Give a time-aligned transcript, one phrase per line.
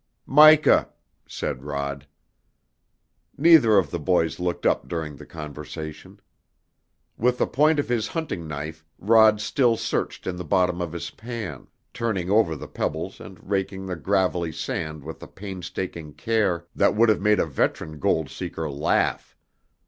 [0.25, 0.89] "Mica!"
[1.27, 2.07] said Rod.
[3.37, 6.19] Neither of the boys looked up during the conversation.
[7.19, 11.11] With the point of his hunting knife Rod still searched in the bottom of his
[11.11, 16.95] pan, turning over the pebbles and raking the gravelly sand with a painstaking care that
[16.95, 19.37] would have made a veteran gold seeker laugh.